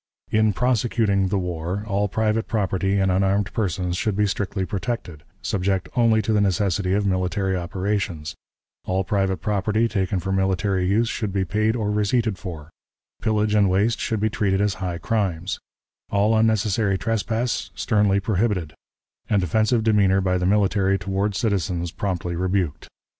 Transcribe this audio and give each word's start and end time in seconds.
"In 0.31 0.51
prosecuting 0.51 1.27
the 1.27 1.37
war, 1.37 1.83
all 1.85 2.07
private 2.07 2.47
property 2.47 2.97
and 2.97 3.11
unarmed 3.11 3.53
persons 3.53 3.95
should 3.97 4.15
be 4.15 4.25
strictly 4.25 4.65
protected, 4.65 5.21
subject 5.43 5.89
only 5.95 6.23
to 6.23 6.33
the 6.33 6.41
necessity 6.41 6.93
of 6.95 7.05
military 7.05 7.55
operations; 7.55 8.33
all 8.85 9.03
private 9.03 9.37
property 9.41 9.87
taken 9.87 10.19
for 10.19 10.31
military 10.31 10.87
use 10.87 11.07
should 11.07 11.31
be 11.31 11.45
paid 11.45 11.75
or 11.75 11.91
receipted 11.91 12.39
for; 12.39 12.71
pillage 13.21 13.53
and 13.53 13.69
waste 13.69 13.99
should 13.99 14.19
be 14.19 14.31
treated 14.31 14.59
as 14.59 14.73
high 14.81 14.97
crimes; 14.97 15.59
all 16.09 16.35
unnecessary 16.35 16.97
trespass 16.97 17.69
sternly 17.75 18.19
prohibited, 18.19 18.73
and 19.29 19.43
offensive 19.43 19.83
demeanor 19.83 20.19
by 20.19 20.39
the 20.39 20.47
military 20.47 20.97
toward 20.97 21.35
citizens 21.35 21.91
promptly 21.91 22.35
rebuked. 22.35 22.87